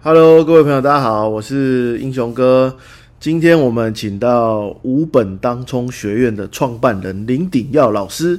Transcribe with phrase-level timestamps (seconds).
[0.00, 2.76] Hello，各位朋友，大家好，我是英雄哥。
[3.18, 8.38] 今天我们请到五本当冲学院的创办人林鼎耀老师。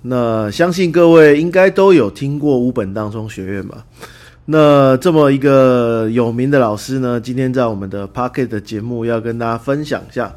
[0.00, 3.84] 那相信各位应该都有听过五本当冲学院吧？
[4.46, 10.34] 那这么一个有名的老师呢，今天在我们的 Pocket 的节目要跟大家分享一下。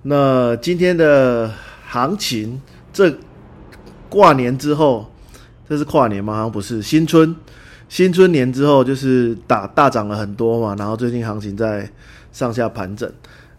[0.00, 1.52] 那今天的
[1.86, 2.58] 行情，
[2.90, 3.14] 这
[4.08, 5.12] 挂年之后，
[5.68, 6.32] 这是跨年吗？
[6.32, 7.36] 好像不是，新春。
[7.94, 11.88] 新春年之后，就是大大涨了很多嘛，然后最近行情在
[12.32, 13.08] 上下盘整。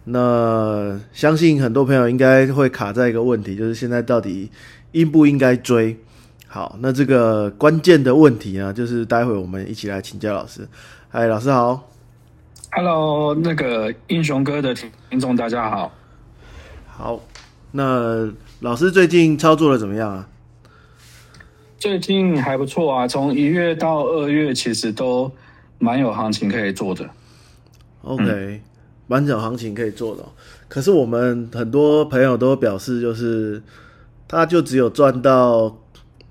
[0.03, 4.51] 那相信很多朋友应该会卡在一个问题，就是现在到底
[4.91, 5.97] 应不应该追？
[6.47, 10.67] 好，那这个关键的问题呢，就是待会我们一起来请教老师。
[11.07, 11.89] 嗨，老师好。
[12.73, 15.93] Hello，那个英雄哥的听众大家好。
[16.87, 17.21] 好，
[17.71, 18.29] 那
[18.59, 20.27] 老师最近操作的怎么样啊？
[21.85, 25.31] 最近还不错啊，从一月到二月，其实都
[25.77, 27.07] 蛮有行情可以做的。
[28.01, 28.59] OK，
[29.05, 30.25] 蛮有行情可以做的。
[30.67, 33.61] 可是我们很多朋友都表示，就是
[34.27, 35.77] 他就只有赚到，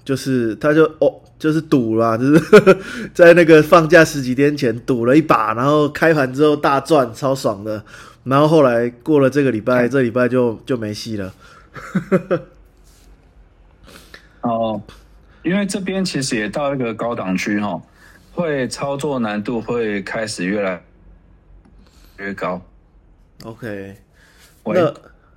[0.04, 2.76] 就是他就哦，就是赌啦，就是
[3.14, 7.80] 在那个放假十几天前赌了一把，然后开盘之后大赚，超爽的。
[8.24, 11.32] 然后后来过了这个礼拜， 这礼拜就就没戏了。
[14.42, 14.82] 哦。
[15.44, 17.78] 因为这边其实也到一个高档区哈，
[18.32, 20.82] 会操作难度会开始越来
[22.16, 22.60] 越高。
[23.44, 23.94] OK，
[24.64, 24.90] 那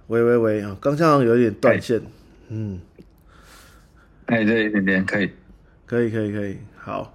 [0.08, 2.02] 喂喂喂啊，刚刚有点断线，
[2.48, 2.80] 嗯，
[4.28, 5.30] 哎，对，一点点可以，
[5.86, 7.14] 可以，可以，可以，好。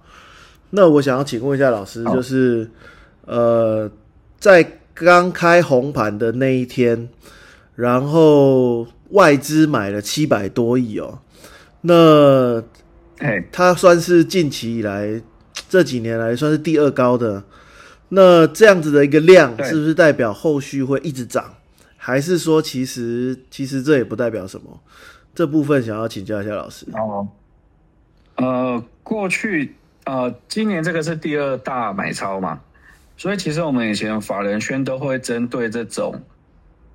[0.69, 2.69] 那我想要请问一下老师，就是
[3.25, 3.91] 呃，
[4.37, 7.09] 在刚开红盘的那一天，
[7.75, 11.21] 然后外资买了七百多亿哦，
[11.81, 12.63] 那。
[13.19, 15.21] 哎，它算是近期以来
[15.69, 17.43] 这几年来算是第二高的。
[18.09, 21.53] 那这样子的一个量，是不是代表后续会一直涨？
[21.95, 24.81] 还是说，其实其实这也不代表什么？
[25.33, 26.85] 这部分想要请教一下老师。
[26.93, 27.27] 哦，
[28.35, 32.59] 呃，过去呃，今年这个是第二大买超嘛，
[33.15, 36.21] 所以其实我们以前法人圈都会针对这种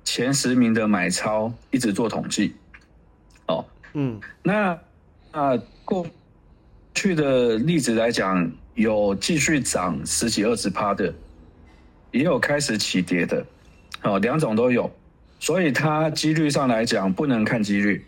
[0.03, 2.53] 前十名的买超一直做统计。
[3.47, 4.77] 哦，嗯，那
[5.31, 5.57] 啊。
[5.89, 6.05] 过
[6.99, 11.13] 去的例子来讲，有继续涨十几二十趴的，
[12.11, 13.45] 也有开始起跌的，
[14.03, 14.91] 哦，两种都有，
[15.39, 18.05] 所以它几率上来讲不能看几率，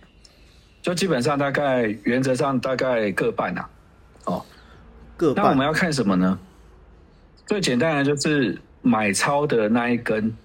[0.82, 3.66] 就基本上大概原则上大概各半呐，
[4.26, 4.46] 哦，
[5.16, 6.38] 各那我们要看什么呢？
[7.46, 10.36] 最简单的就是买超的那一根，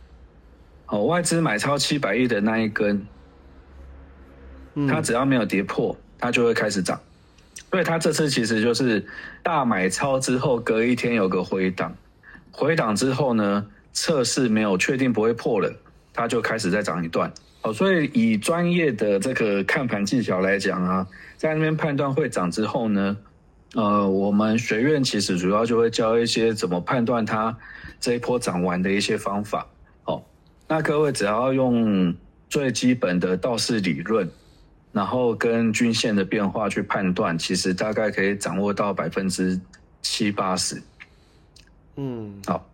[0.86, 3.04] 哦，外资买超七百亿的那一根，
[4.88, 7.00] 它只要没有跌破，它就会开始涨。
[7.70, 9.04] 所以它这次其实就是
[9.42, 11.94] 大买超之后，隔一天有个回档，
[12.50, 15.70] 回档之后呢，测试没有确定不会破了，
[16.14, 17.30] 它就开始再涨一段。
[17.62, 21.06] 哦，所以以专业的这个看盘技巧来讲啊，
[21.36, 23.16] 在那边判断会涨之后呢，
[23.74, 27.54] 呃，我们学院其实主要就会教一些怎么判断它
[28.00, 29.66] 这一波涨完的一些方法。
[30.04, 30.22] 哦，
[30.68, 32.14] 那各位只要用
[32.48, 34.30] 最基本的道氏理论。
[34.96, 39.60] 然后跟均线的变化去判断，其实大概可以掌握到百分之
[40.00, 40.80] 七八十。
[41.96, 42.66] 嗯，好。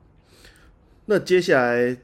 [1.04, 1.96] 那接下来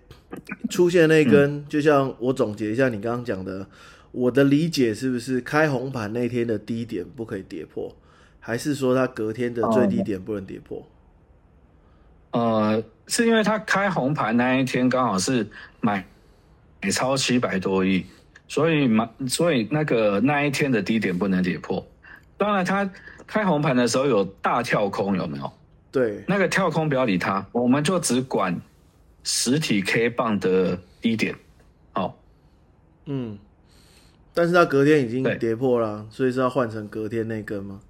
[0.68, 3.68] 出现那根，就像我总结一下你刚刚讲的，
[4.10, 7.94] 我的理解是不是开红盘那天的低点不可以跌破，
[8.40, 10.84] 还是说它隔天的最低点不能跌破？
[12.32, 15.46] 呃，是因为它开红盘那一天刚好是
[15.80, 16.04] 买
[16.82, 18.04] 买超七百多亿。
[18.48, 21.86] 所以嘛，所以那个那一天的低点不能跌破。
[22.36, 22.90] 当然，它
[23.26, 25.52] 开红盘的时候有大跳空，有没有？
[25.92, 28.58] 对，那个跳空不要理它，我们就只管
[29.22, 31.34] 实体 K 棒的低点。
[31.92, 32.18] 好，
[33.06, 33.38] 嗯，
[34.32, 37.80] 但是它隔天已经跌破了，所以是要换成隔天那根吗？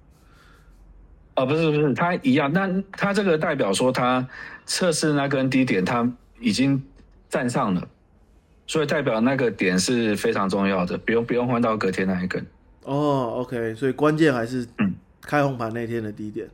[1.35, 2.51] 哦，不是不是，它一样。
[2.51, 4.27] 那它这个代表说，它
[4.65, 6.83] 测试那根低点，它已经
[7.29, 7.87] 站上了。
[8.69, 12.45] 所以代表那个点是非常重要的，不用不用换到隔天那一根。
[12.83, 16.47] 哦，OK，所以关键还是嗯开红盘那天的低点。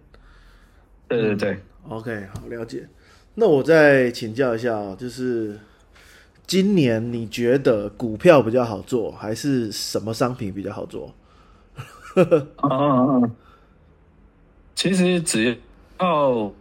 [1.09, 1.59] 对对对
[1.89, 2.87] ，OK，好了解。
[3.33, 5.59] 那我再请教一下啊，就是
[6.47, 11.13] 今年你觉得股票比较好做，还是什么商品比较好做？
[12.15, 13.35] 嗯嗯嗯，
[14.73, 15.57] 其实只
[15.99, 16.53] 要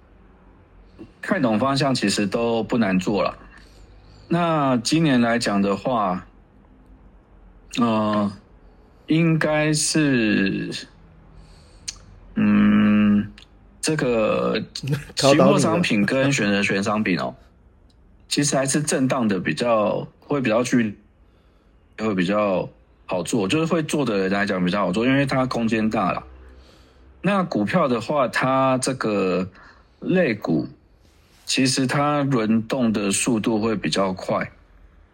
[1.22, 3.38] 看懂方向，其实都不难做了。
[4.28, 6.26] 那今年来讲的话，
[7.78, 8.32] 呃，
[9.06, 10.70] 应该是，
[12.34, 13.30] 嗯，
[13.80, 14.60] 这个
[15.14, 17.34] 期货商品跟选择权商品哦，
[18.28, 20.96] 其实还是震荡的比较会比较去
[21.98, 22.68] 会比较
[23.06, 26.24] 好做，就是会做的人来讲比较好做，因为它空间大了。
[27.20, 29.48] 那股票的话，它这个
[30.00, 30.68] 类股
[31.44, 34.50] 其实它轮动的速度会比较快。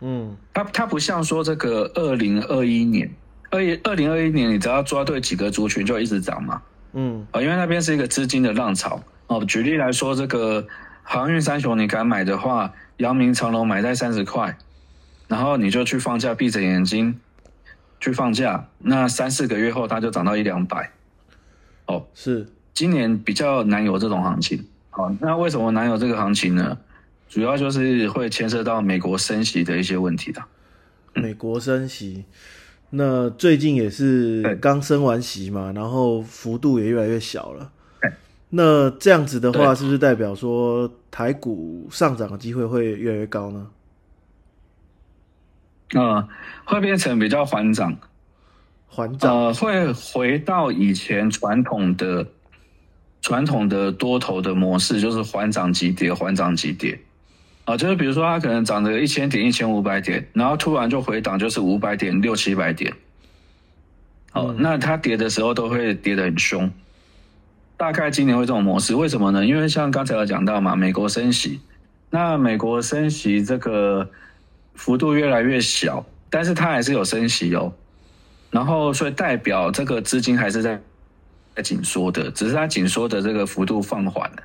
[0.01, 3.11] 嗯，它它不像说这个二零二一年，
[3.51, 6.63] 二一二零二一年，你只要抓对几个族群就一直涨嘛。
[6.93, 9.03] 嗯，啊，因为那边是一个资金的浪潮。
[9.27, 10.67] 哦，举例来说，这个
[11.03, 14.57] 航运三雄你敢买的话，阳明长隆买在三十块，
[15.29, 17.21] 然后你就去放假，闭着眼睛
[18.01, 20.91] 去放假，那三四个月后它就涨到一两百。
[21.87, 24.65] 哦，是今年比较难有这种行情。
[24.91, 26.77] 好，那为什么难有这个行情呢？
[27.29, 30.43] 主要就是会牵涉到美国升息的一些问题的。
[31.15, 32.25] 美国升息，
[32.91, 37.71] 那最近也是刚升完息嘛，然后幅度也越来越小了。
[38.49, 43.69] 那这样子的话，是不是代表说台股上涨的机会会越来越高呢？
[45.95, 46.29] 呃，
[46.65, 47.97] 会变成比较缓涨，
[48.89, 52.27] 缓涨，呃，会回到以前传统的
[53.23, 56.99] 传统的多头的模式，就是缓涨急跌，缓涨急跌。
[57.65, 62.93] 啊，就是比如说它可能涨了一千点、一千五百点，然后突然就回档，就是五百点、六七百点。
[64.33, 66.71] 哦，那它跌的时候都会跌得很凶。
[67.77, 69.45] 大概今年会这种模式，为什么呢？
[69.45, 71.61] 因为像刚才有讲到嘛，美国升息，
[72.11, 74.11] 那美国升息这个
[74.75, 77.73] 幅度越来越小，但是它还是有升息哦。
[78.51, 80.81] 然后所以代表这个资金还是在在
[81.63, 84.43] 紧缩的，只是它紧缩的这个幅度放缓了。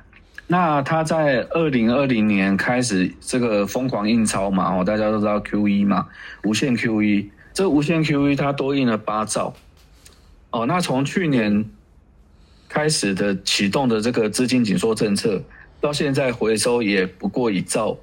[0.48, 6.06] 那它在二零二零年开始这个疯狂印钞嘛，哦，大家都知道 Q E 嘛，
[6.44, 9.54] 无限 Q E，这无限 Q E 它多印了八兆，
[10.50, 11.68] 哦，那从去年
[12.68, 15.42] 开始的启动的这个资金紧缩政策，
[15.80, 17.98] 到现在回收也不过一兆，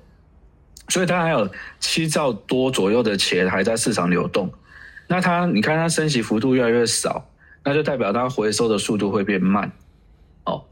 [0.90, 4.52] 所以它还有七兆多左右的钱还在市场流动。
[5.08, 7.26] 那它你看它升息幅度越来越少，
[7.64, 9.72] 那就代表它回收的速度会变慢。
[10.46, 10.64] 哦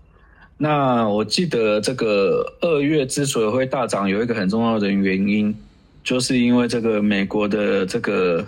[0.57, 5.55] 那我记得这个二月之所以会大涨，有一个很重要的原因，
[6.03, 8.45] 就是因为这个美国的这个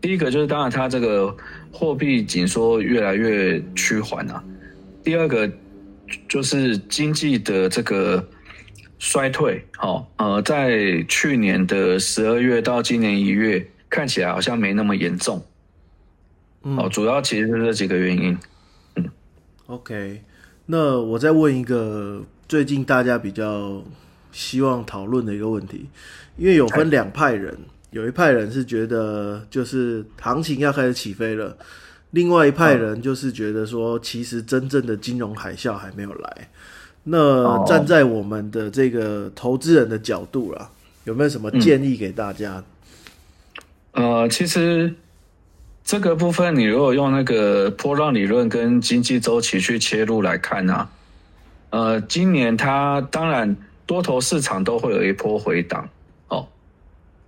[0.00, 1.36] 第一个就是当然它这个
[1.70, 4.42] 货币紧缩越来越趋缓啊，
[5.04, 5.46] 第二个
[6.26, 8.26] 就是经济的这个
[8.98, 15.44] 衰退，哦，呃，在去年的十二月到今年一月看起来好像没那么严重，
[16.62, 18.38] 哦，主要其实是这几个原因，
[18.96, 19.08] 嗯
[19.66, 20.22] ，OK。
[20.66, 23.82] 那我再问一个最近大家比较
[24.30, 25.88] 希望讨论的一个问题，
[26.36, 27.56] 因为有分两派人，
[27.90, 31.56] 有一派人是觉得就是行情要开始起飞了，
[32.10, 36.50] 另外一派人就是觉得说其实真正的金融海啸还没有来。
[37.04, 40.70] 那站在我们的这个投资人的角度啦，
[41.04, 42.62] 有没有什么建议给大家？
[43.92, 44.94] 呃，其实。
[45.90, 50.88] 这个部分，你如果用那个波浪理论跟经济周期去切入来看呢，
[51.70, 53.56] 呃，今年它当然
[53.86, 55.88] 多头市场都会有一波回档
[56.28, 56.46] 哦。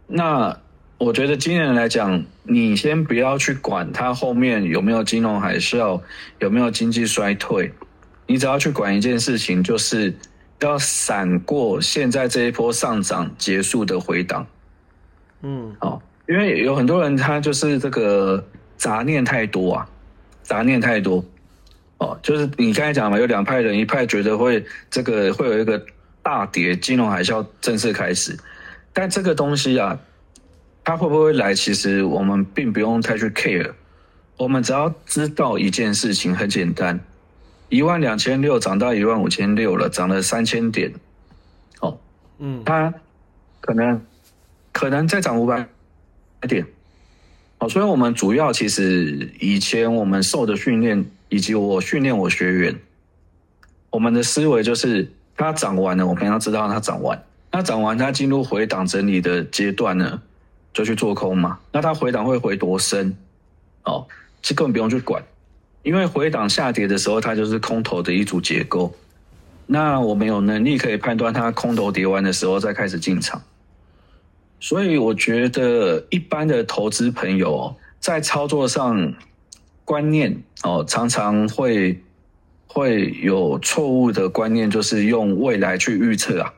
[0.07, 0.57] 那
[0.97, 6.01] 我觉得今年来讲，你先不要去管它后面有没有金融海啸，
[6.39, 7.73] 有没有经济衰退，
[8.29, 10.15] 你只要去管一件事情，就是
[10.61, 14.47] 要闪过现在这一波上涨结束的回档。
[15.41, 16.01] 嗯，好。
[16.29, 18.45] 因为有很多人他就是这个
[18.77, 19.89] 杂念太多啊，
[20.43, 21.25] 杂念太多。
[21.99, 25.81] 哦，就是你刚才讲嘛，有两派人，一派觉得会这个会有一个
[26.21, 28.37] 大跌，金融海啸正式开始，
[28.93, 29.97] 但这个东西啊，
[30.83, 33.71] 它会不会来，其实我们并不用太去 care，
[34.37, 36.99] 我们只要知道一件事情很简单，
[37.69, 40.93] 一万两千六涨到一万五千六了，涨了三千点，
[41.79, 42.01] 哦，
[42.39, 42.93] 嗯，它
[43.61, 44.05] 可能
[44.73, 45.69] 可能再涨五百。
[46.49, 46.67] 点，
[47.59, 52.75] 好，所以我们主要其实以前我们受的训练，以及我训练我学员，
[53.91, 60.21] 我们的思维就是，它涨完了，我们要知道它涨完，那涨完它进入回档整理的阶段呢，
[60.73, 61.59] 就去做空嘛。
[61.73, 63.17] 那它回档会回多深？
[63.85, 64.07] 哦，
[64.41, 65.23] 这根本不用去管，
[65.83, 68.95] 因为回档下跌的时候，它就是空头的一组结构。
[69.67, 73.43] 那我们有能力可以判断它空头跌完的时候，再开始进场。
[74.63, 79.13] 所以我觉得一般的投资朋友在操作上
[79.85, 82.01] 观念哦，常常会
[82.69, 86.55] 会有错误的观念，就是用未来去预测啊，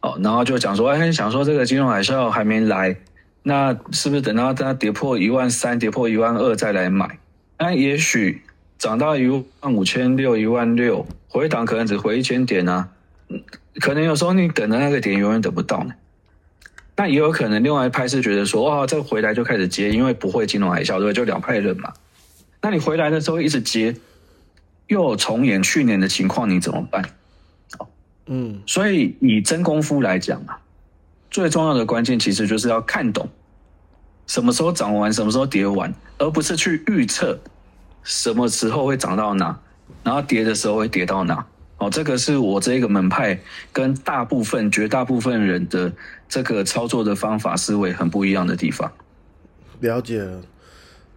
[0.00, 2.96] 哦，然后就讲说，哎，想说这个金融海啸还没来，
[3.44, 7.20] 那是不是等到它跌破一万三、跌破一万二再来买？
[7.56, 8.42] 那也许
[8.78, 9.28] 涨到一
[9.60, 12.88] 万五千六、一万六，回档可能只回一千点啊，
[13.80, 15.94] 可能有时候你等的那个点永远等不到呢。
[16.96, 21.92] 那也有可能另外一派是觉得说，哇，这回来就开始接，因为不会金融海啸，对，就两派人嘛。
[22.60, 23.96] 那你回来的时候一直接，
[24.86, 27.04] 又重演去年的情况，你怎么办？
[28.26, 30.60] 嗯，所以以真功夫来讲啊，
[31.30, 33.28] 最重要的关键其实就是要看懂
[34.26, 37.38] 什么时候涨完，什么时候跌完，而不是去预测
[38.04, 39.58] 什么时候会涨到哪，
[40.04, 41.44] 然后跌的时候会跌到哪。
[41.78, 43.40] 哦，这个是我这个门派
[43.72, 45.92] 跟大部分、绝大部分人的
[46.32, 48.90] 这个操作的方法思维很不一样的地方。
[49.80, 50.40] 了解了。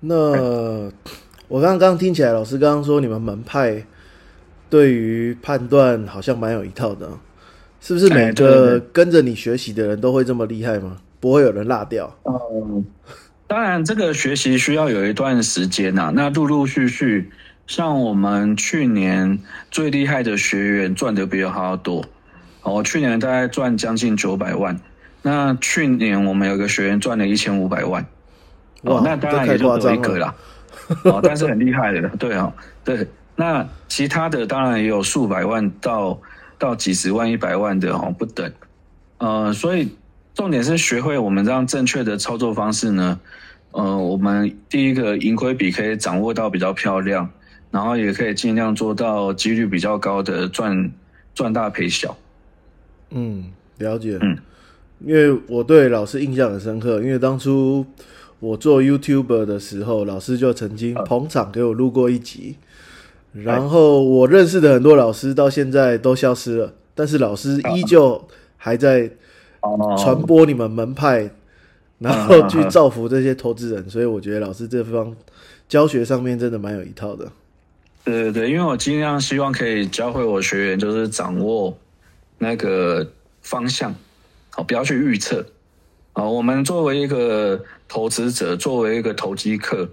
[0.02, 0.92] 那
[1.48, 3.86] 我刚刚听起来，老师刚刚说你们门派。
[4.68, 7.08] 对于判断好像蛮有一套的，
[7.80, 10.98] 是不是每个跟着你学习的人都会这么厉害吗？
[11.22, 12.14] 不会有人落掉？
[12.26, 12.84] 嗯，
[13.48, 16.12] 当然，这个学习需要有一段时间呐。
[16.14, 17.32] 那陆陆续续，
[17.68, 22.04] 像我们去年最厉害的学员赚的比较多，
[22.64, 24.78] 我去年大概赚将近九百万。
[25.26, 28.06] 那去年我们有个学员赚了一千五百万，
[28.84, 30.36] 哦，那当然也就一个啦，
[31.04, 32.54] 哦， 但是很厉害的，对哦，
[32.84, 33.08] 对。
[33.36, 36.22] 那其他的当然也有数百万到
[36.60, 38.54] 到几十万、一百万的哦，不等。
[39.18, 39.90] 呃，所以
[40.36, 43.20] 重点是学会我们这样正确的操作方式呢。
[43.72, 47.28] 呃，我们第一个盈亏比可以掌握到比较漂亮，
[47.72, 50.92] 然后也可以尽量做到几率比较高的赚
[51.34, 52.16] 赚大赔小。
[53.10, 54.20] 嗯，了解。
[54.22, 54.38] 嗯，
[55.06, 57.86] 因为我对老师印象很深刻，因为当初
[58.40, 62.56] 我做 YouTuber 的时候，老师就曾经捧场给我录过一集。
[63.32, 69.12] 然后我认识的很多老师到现在都消失了，但是老师依旧还在
[69.98, 71.30] 传播你们门派，
[72.00, 73.90] 然后去造福这些投资人。
[73.90, 75.16] 所以我觉得老师这方
[75.68, 77.30] 教学上面真的蛮有一套的。
[78.06, 81.78] 对对对，因为我尽量希望可以教会我学员，就是掌握
[82.38, 83.06] 那个
[83.42, 83.94] 方向，
[84.56, 85.46] 好，不要去预测。
[86.14, 89.90] 啊，我们作为一个投资者，作为一个投机客，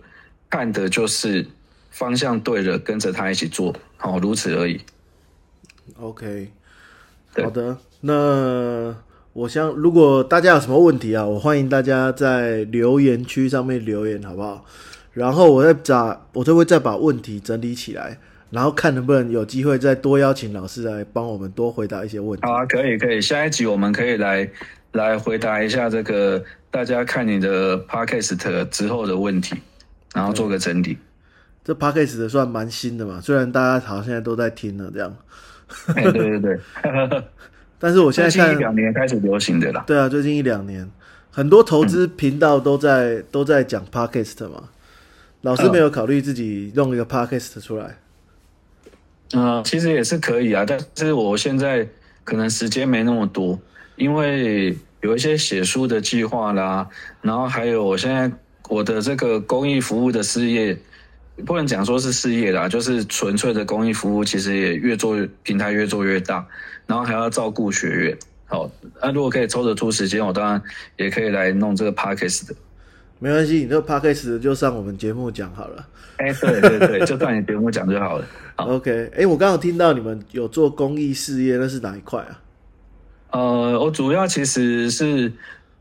[0.49, 1.47] 看的就是。
[1.93, 4.81] 方向对了，跟着他一起做，好，如此而已。
[6.01, 6.51] OK，
[7.35, 7.77] 好的。
[8.01, 8.97] 那
[9.35, 14.65] 我想，如果大家有什么问题啊，我欢迎大家在留言区上面留言，好不好？
[15.13, 18.19] 然后我再把，我就会再把问题整理起来，
[18.53, 22.47] 然后看能不能有机会再多邀请老师来帮我们多回答一些问题。
[22.47, 23.21] 好啊，可以，可以。
[23.21, 24.49] 下一集我们可以来
[24.93, 29.57] 来回答一下这个大家看你的 Podcast 之后的问题，
[30.15, 30.99] 然后做个整理。
[31.65, 35.17] 这 podcast 算蛮新的嘛，虽然大家好像现在都在听了这样。
[35.95, 36.59] 对对对，
[37.79, 39.83] 但是我现在看一两年开始流行的啦。
[39.87, 40.87] 对啊，最近一两年，
[41.31, 44.65] 很多投资频道都在都在讲 podcast 嘛。
[45.41, 47.97] 老师没有考虑自己弄一个 podcast 出来？
[49.35, 51.87] 嗯，其实也是可以啊，但是我现在
[52.25, 53.59] 可能时间没那么多，
[53.97, 56.89] 因为有一些写书的计划啦，
[57.21, 58.31] 然后还有我现在
[58.69, 60.77] 我的这个公益服务的事业。
[61.47, 66.47] 不能讲说是事业啦，就是纯粹的公益服务，其实也越做平台越做越大，
[66.87, 68.19] 然后还要照顾学员。
[68.45, 68.71] 好，
[69.03, 70.63] 那如果可以抽得出时间，我当然
[70.99, 72.55] 也可以来弄这个 podcast 的。
[73.23, 75.87] 没关系，你这个 podcast 就上我们节目讲好了。
[76.17, 78.27] 哎，对对对， 就上你节目讲就好了。
[78.57, 82.41] OK，哎，我刚刚听到你们有做公益事业，那是哪一块啊？
[83.31, 85.33] 呃，我主要其实是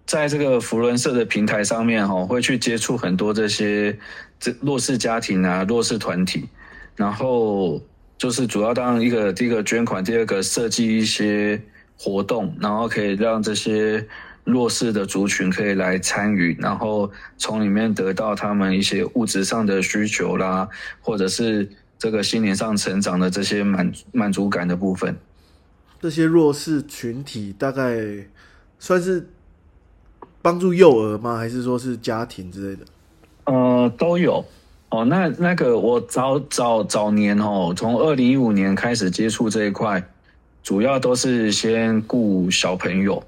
[0.06, 3.98] 在这个福伦社的平台上面哈，会去接触很多这些。
[4.40, 6.50] 这弱势家庭啊，弱势团体，
[6.96, 7.80] 然后
[8.18, 11.62] 就是主要当一个第一个捐款，第二个设计一些
[11.96, 14.04] 活动，然后可以让这些
[14.44, 20.68] 弱势的族群可以来参与，然后从里面得到他们一些物质上的需求啦，
[21.00, 21.70] 或者是
[22.00, 25.16] 这个心灵上成长的这些满满足感的部分。
[26.02, 28.00] 这些弱势群体大概
[28.80, 29.30] 算是
[30.42, 31.38] 帮助幼儿吗？
[31.38, 32.86] 还是说是家庭之类的？
[33.44, 34.44] 呃，都有
[34.90, 35.06] 哦。
[35.06, 40.04] 那那个我早早早年哦，从二零一五年开始接触这一块，
[40.64, 43.24] 主要都是先顾小朋友，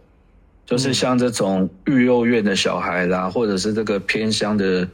[0.66, 4.88] 就是像这种育幼院的小孩啦，或者是这个偏乡的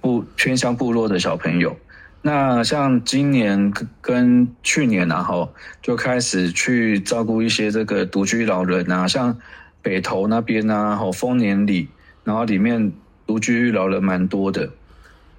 [0.00, 1.76] 部偏乡部落的小朋友。
[2.22, 9.38] 那像今年跟去年然后就开始去照顾一些这个独居老人啊，像
[9.82, 11.88] 北投那边啊，吼丰年里，
[12.24, 12.92] 然后里面。
[13.26, 14.70] 独居老人蛮多的，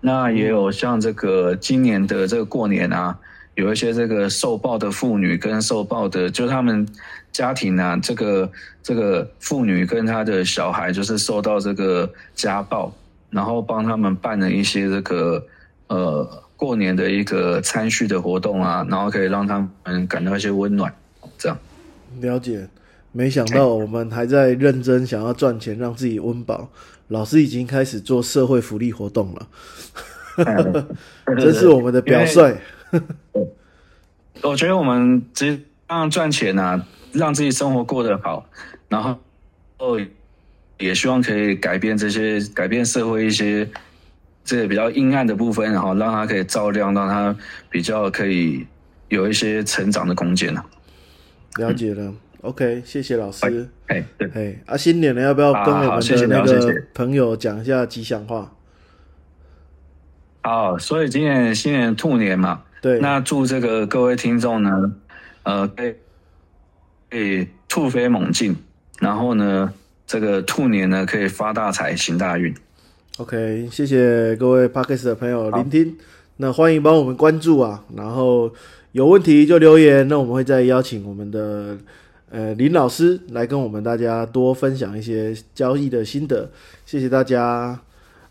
[0.01, 3.17] 那也有像这个今年的这个过年啊，
[3.57, 6.87] 有一些这个受暴的妇女跟受暴的，就他们
[7.31, 8.51] 家庭啊，这个
[8.83, 12.95] 这个妇女跟她的小孩就是受到这个家暴，
[13.31, 15.43] 然后帮他们办了一些这个
[15.87, 20.93] 呃过年的一个餐叙的活动啊，然后可以让他们感到一些温暖，
[21.39, 21.57] 这样。
[22.21, 22.67] 了解，
[23.11, 26.69] 没想到我们还在认真想要赚钱，让自己温饱。
[27.07, 29.47] 老师已经开始做社会福利活动了，
[31.39, 32.55] 这是我们的表率。
[34.43, 38.47] 我觉得我们只让赚钱啊，让自己生活过得好，
[38.89, 39.17] 然后
[39.79, 39.99] 哦，
[40.77, 43.67] 也希望可以改变这些改变社会一些
[44.43, 47.35] 这个比较阴暗的部分，然后让它可以照亮，让它
[47.69, 48.65] 比较可以
[49.09, 50.63] 有一些成长的空间呢。
[51.57, 53.69] 了解了，OK，谢谢老师。
[53.87, 58.53] 哎，对，哎，啊，新年了，要不要跟我们的那个朋友讲一下吉祥话？
[60.43, 64.91] 好，所以今年新年兔年嘛，对，那祝这个各位听众呢，
[65.43, 65.95] 呃，可以
[67.09, 68.55] 可以突飞猛进，
[68.99, 69.73] 然后呢，
[70.05, 72.53] 这个兔年呢可以发大财、行大运。
[73.17, 75.97] OK，谢谢各位 Parkes 的朋友聆听，
[76.37, 78.53] 那欢迎帮我们关注啊，然后。
[78.93, 81.77] 有问题就留言，那我们会再邀请我们的
[82.31, 86.49] 呃林老师来跟我们大家多分享一些交易的心得。
[86.83, 87.79] 谢谢大家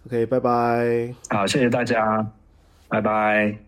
[0.06, 1.14] ，OK，拜拜。
[1.28, 2.26] 好，谢谢大家，
[2.88, 3.65] 拜拜。